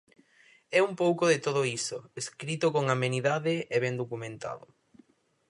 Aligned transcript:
É 0.77 0.79
un 0.89 0.93
pouco 1.01 1.23
de 1.31 1.39
todo 1.45 1.61
iso, 1.79 1.97
escrito 2.21 2.67
con 2.75 2.85
amenidade 2.87 3.55
e 3.75 3.77
ben 3.83 3.95
documentado. 4.01 4.65